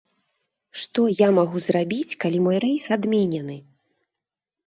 [0.83, 3.57] Што я магу зрабіць, калі мой рэйс адменены?